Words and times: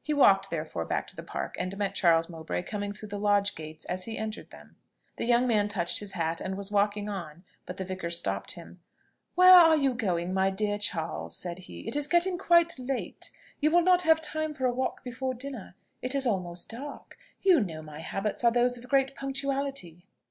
He 0.00 0.14
walked 0.14 0.48
therefore 0.48 0.86
back 0.86 1.06
to 1.08 1.16
the 1.16 1.22
Park, 1.22 1.54
and 1.58 1.76
met 1.76 1.94
Charles 1.94 2.30
Mowbray 2.30 2.62
coming 2.62 2.92
through 2.92 3.10
the 3.10 3.18
lodge 3.18 3.54
gates, 3.54 3.84
as 3.84 4.04
he 4.06 4.16
entered 4.16 4.48
them. 4.48 4.76
The 5.18 5.26
young 5.26 5.46
man 5.46 5.68
touched 5.68 5.98
his 6.00 6.12
hat, 6.12 6.40
and 6.40 6.56
was 6.56 6.72
walking 6.72 7.10
on; 7.10 7.44
but 7.66 7.76
the 7.76 7.84
vicar 7.84 8.08
stopped 8.08 8.52
him. 8.52 8.80
"Where 9.34 9.52
are 9.52 9.76
you 9.76 9.92
going, 9.92 10.32
my 10.32 10.48
dear 10.48 10.78
Charles?" 10.78 11.36
said 11.36 11.58
he. 11.58 11.80
"It 11.86 11.94
is 11.94 12.06
getting 12.06 12.38
quite 12.38 12.78
late; 12.78 13.30
you 13.60 13.70
will 13.70 13.82
not 13.84 14.00
have 14.00 14.22
time 14.22 14.54
for 14.54 14.64
a 14.64 14.72
walk 14.72 15.04
before 15.04 15.34
dinner 15.34 15.74
it 16.00 16.14
is 16.14 16.26
almost 16.26 16.70
dark. 16.70 17.18
You 17.42 17.60
know 17.60 17.82
my 17.82 17.98
habits 17.98 18.42
are 18.44 18.50
those 18.50 18.78
of 18.78 18.88
great 18.88 19.14
punctuality." 19.14 20.06